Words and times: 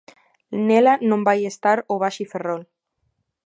Nela 0.67 0.93
non 1.09 1.21
vai 1.27 1.39
estar 1.45 1.77
o 1.93 1.95
Baxi 2.01 2.25
Ferrol. 2.31 2.61